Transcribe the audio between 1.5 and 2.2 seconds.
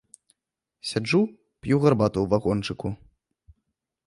п'ю гарбату